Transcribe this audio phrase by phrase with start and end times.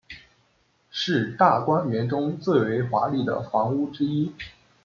[0.89, 4.31] 是大观园中最为华丽的房屋之一。